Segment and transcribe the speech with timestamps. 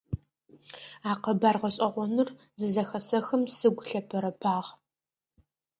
[1.09, 4.67] А къэбар гъэшӀэгъоныр зызэхэсэхым сыгу лъэпэрэпагъ.